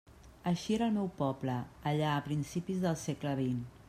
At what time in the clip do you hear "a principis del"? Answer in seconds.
2.13-2.99